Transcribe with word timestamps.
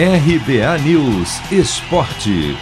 RBA 0.00 0.78
News 0.84 1.40
Esporte. 1.50 2.56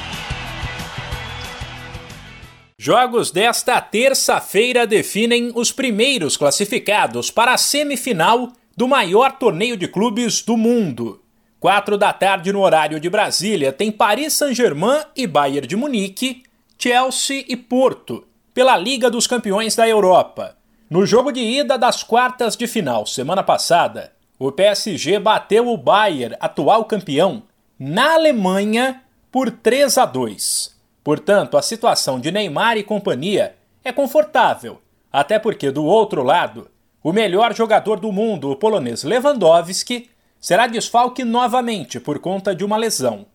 Jogos 2.78 3.30
desta 3.30 3.78
terça-feira 3.78 4.86
definem 4.86 5.52
os 5.54 5.70
primeiros 5.70 6.34
classificados 6.38 7.30
para 7.30 7.52
a 7.52 7.58
semifinal 7.58 8.50
do 8.74 8.88
maior 8.88 9.32
torneio 9.32 9.76
de 9.76 9.86
clubes 9.86 10.40
do 10.40 10.56
mundo. 10.56 11.20
Quatro 11.60 11.98
da 11.98 12.10
tarde 12.10 12.50
no 12.54 12.62
horário 12.62 12.98
de 12.98 13.10
Brasília 13.10 13.70
tem 13.70 13.92
Paris 13.92 14.32
Saint-Germain 14.32 15.02
e 15.14 15.26
Bayern 15.26 15.68
de 15.68 15.76
Munique, 15.76 16.42
Chelsea 16.78 17.44
e 17.46 17.54
Porto, 17.54 18.26
pela 18.54 18.78
Liga 18.78 19.10
dos 19.10 19.26
Campeões 19.26 19.76
da 19.76 19.86
Europa. 19.86 20.56
No 20.88 21.04
jogo 21.04 21.30
de 21.30 21.40
ida 21.40 21.76
das 21.76 22.02
quartas 22.02 22.56
de 22.56 22.66
final 22.66 23.04
semana 23.04 23.42
passada, 23.42 24.15
o 24.38 24.52
PSG 24.52 25.18
bateu 25.18 25.68
o 25.68 25.76
Bayern, 25.76 26.36
atual 26.40 26.84
campeão, 26.84 27.42
na 27.78 28.14
Alemanha 28.14 29.02
por 29.32 29.50
3 29.50 29.98
a 29.98 30.04
2. 30.04 30.76
Portanto, 31.02 31.56
a 31.56 31.62
situação 31.62 32.20
de 32.20 32.30
Neymar 32.30 32.76
e 32.76 32.82
companhia 32.82 33.56
é 33.84 33.92
confortável, 33.92 34.80
até 35.12 35.38
porque 35.38 35.70
do 35.70 35.84
outro 35.84 36.22
lado, 36.22 36.68
o 37.02 37.12
melhor 37.12 37.54
jogador 37.54 38.00
do 38.00 38.10
mundo, 38.10 38.50
o 38.50 38.56
polonês 38.56 39.04
Lewandowski, 39.04 40.10
será 40.40 40.66
desfalque 40.66 41.24
novamente 41.24 41.98
por 41.98 42.18
conta 42.18 42.54
de 42.54 42.64
uma 42.64 42.76
lesão. 42.76 43.26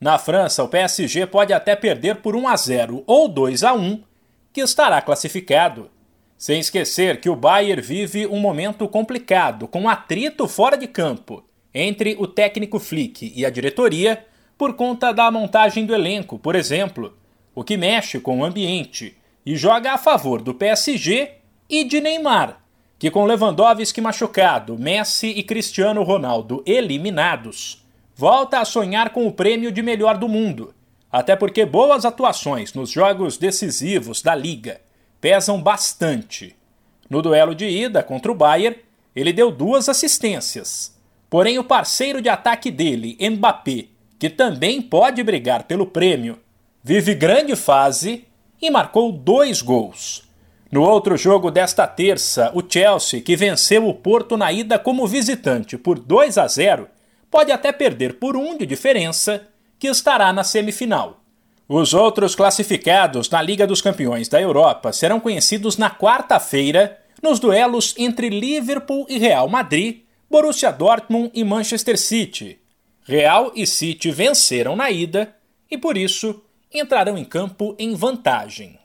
Na 0.00 0.18
França, 0.18 0.64
o 0.64 0.68
PSG 0.68 1.26
pode 1.26 1.52
até 1.52 1.76
perder 1.76 2.16
por 2.16 2.34
1 2.34 2.48
a 2.48 2.56
0 2.56 3.04
ou 3.06 3.28
2 3.28 3.62
a 3.62 3.74
1, 3.74 4.02
que 4.52 4.62
estará 4.62 5.00
classificado. 5.02 5.90
Sem 6.40 6.58
esquecer 6.58 7.20
que 7.20 7.28
o 7.28 7.36
Bayern 7.36 7.82
vive 7.82 8.26
um 8.26 8.40
momento 8.40 8.88
complicado, 8.88 9.68
com 9.68 9.86
atrito 9.86 10.48
fora 10.48 10.74
de 10.74 10.86
campo 10.86 11.44
entre 11.74 12.16
o 12.18 12.26
técnico 12.26 12.78
Flick 12.78 13.30
e 13.36 13.44
a 13.44 13.50
diretoria 13.50 14.24
por 14.56 14.72
conta 14.72 15.12
da 15.12 15.30
montagem 15.30 15.84
do 15.84 15.94
elenco, 15.94 16.38
por 16.38 16.54
exemplo, 16.56 17.14
o 17.54 17.62
que 17.62 17.76
mexe 17.76 18.18
com 18.18 18.38
o 18.38 18.44
ambiente 18.44 19.18
e 19.44 19.54
joga 19.54 19.92
a 19.92 19.98
favor 19.98 20.40
do 20.40 20.54
PSG 20.54 21.32
e 21.68 21.84
de 21.84 22.00
Neymar, 22.00 22.58
que 22.98 23.10
com 23.10 23.26
Lewandowski 23.26 24.00
machucado, 24.00 24.78
Messi 24.78 25.26
e 25.28 25.42
Cristiano 25.42 26.02
Ronaldo 26.02 26.62
eliminados, 26.64 27.84
volta 28.16 28.60
a 28.60 28.64
sonhar 28.64 29.10
com 29.10 29.26
o 29.26 29.32
prêmio 29.32 29.70
de 29.70 29.82
melhor 29.82 30.16
do 30.16 30.26
mundo, 30.26 30.74
até 31.12 31.36
porque 31.36 31.66
boas 31.66 32.06
atuações 32.06 32.72
nos 32.72 32.90
jogos 32.90 33.36
decisivos 33.36 34.22
da 34.22 34.34
liga 34.34 34.80
pesam 35.20 35.60
bastante. 35.60 36.56
No 37.08 37.20
duelo 37.20 37.54
de 37.54 37.66
ida 37.66 38.02
contra 38.02 38.30
o 38.30 38.34
Bayern, 38.34 38.76
ele 39.14 39.32
deu 39.32 39.50
duas 39.50 39.88
assistências. 39.88 40.96
Porém, 41.28 41.58
o 41.58 41.64
parceiro 41.64 42.22
de 42.22 42.28
ataque 42.28 42.70
dele, 42.70 43.16
Mbappé, 43.20 43.86
que 44.18 44.30
também 44.30 44.80
pode 44.80 45.22
brigar 45.22 45.64
pelo 45.64 45.86
prêmio, 45.86 46.38
vive 46.82 47.14
grande 47.14 47.54
fase 47.56 48.24
e 48.60 48.70
marcou 48.70 49.12
dois 49.12 49.62
gols. 49.62 50.28
No 50.70 50.82
outro 50.82 51.16
jogo 51.16 51.50
desta 51.50 51.86
terça, 51.86 52.52
o 52.54 52.62
Chelsea, 52.66 53.20
que 53.20 53.34
venceu 53.34 53.88
o 53.88 53.94
Porto 53.94 54.36
na 54.36 54.52
ida 54.52 54.78
como 54.78 55.06
visitante 55.06 55.76
por 55.76 55.98
2 55.98 56.38
a 56.38 56.46
0, 56.46 56.88
pode 57.30 57.50
até 57.50 57.72
perder 57.72 58.18
por 58.18 58.36
um 58.36 58.56
de 58.56 58.64
diferença, 58.66 59.48
que 59.78 59.88
estará 59.88 60.32
na 60.32 60.44
semifinal. 60.44 61.19
Os 61.72 61.94
outros 61.94 62.34
classificados 62.34 63.30
na 63.30 63.40
Liga 63.40 63.64
dos 63.64 63.80
Campeões 63.80 64.26
da 64.26 64.40
Europa 64.40 64.92
serão 64.92 65.20
conhecidos 65.20 65.76
na 65.76 65.88
quarta-feira 65.88 66.98
nos 67.22 67.38
duelos 67.38 67.94
entre 67.96 68.28
Liverpool 68.28 69.06
e 69.08 69.18
Real 69.18 69.48
Madrid, 69.48 69.98
Borussia 70.28 70.72
Dortmund 70.72 71.30
e 71.32 71.44
Manchester 71.44 71.96
City, 71.96 72.58
Real 73.06 73.52
e 73.54 73.68
City 73.68 74.10
venceram 74.10 74.74
na 74.74 74.90
ida 74.90 75.32
e, 75.70 75.78
por 75.78 75.96
isso, 75.96 76.42
entrarão 76.74 77.16
em 77.16 77.24
campo 77.24 77.76
em 77.78 77.94
vantagem. 77.94 78.76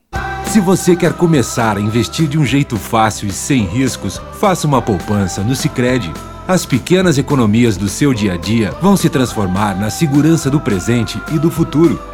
Se 0.46 0.60
você 0.60 0.96
quer 0.96 1.14
começar 1.14 1.78
a 1.78 1.82
investir 1.82 2.28
de 2.28 2.38
um 2.38 2.46
jeito 2.46 2.78
fácil 2.78 3.28
e 3.28 3.32
sem 3.32 3.66
riscos, 3.66 4.22
faça 4.34 4.68
uma 4.68 4.80
poupança 4.80 5.42
no 5.42 5.56
Sicredi. 5.56 6.14
As 6.48 6.68
pequenas 6.68 7.18
economias 7.18 7.78
do 7.78 7.90
seu 7.90 8.14
dia 8.14 8.34
a 8.34 8.38
dia 8.38 8.70
vão 8.80 8.96
se 8.96 9.10
transformar 9.10 9.76
na 9.76 9.90
segurança 9.90 10.52
do 10.52 10.62
presente 10.62 11.20
e 11.34 11.40
do 11.40 11.50
futuro. 11.50 12.14